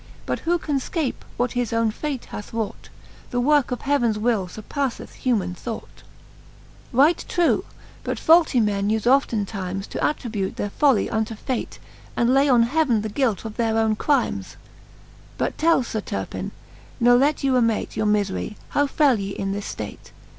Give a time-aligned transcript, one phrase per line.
[0.25, 2.89] But who can fcape, who his owne fate hath wrought?
[3.29, 6.05] The worke of heavens will furpalTeth humaine thought, XXVIII.
[6.91, 7.65] Right true:
[8.03, 11.77] but faulty men ufe oftentimes To attribute their folly unto fate,
[12.17, 14.55] And lay on heaven the guilt of their owne crimesr
[15.37, 16.49] But tell, Sir Turpine
[16.99, 20.09] ne let you amate Your mifery, how fell yc in this ftate.